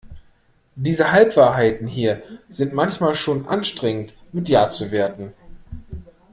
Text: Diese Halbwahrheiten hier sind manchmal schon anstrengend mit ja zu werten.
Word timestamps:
Diese 0.75 1.11
Halbwahrheiten 1.11 1.85
hier 1.85 2.23
sind 2.49 2.73
manchmal 2.73 3.13
schon 3.13 3.47
anstrengend 3.47 4.15
mit 4.31 4.49
ja 4.49 4.67
zu 4.71 4.89
werten. 4.89 5.33